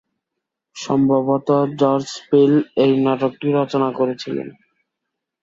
সম্ভবত 0.75 1.49
George 1.79 2.07
Peele 2.29 2.53
এই 2.83 2.93
নাটকটি 3.05 3.47
রচনা 3.51 3.89
করেছিলেন। 3.99 4.47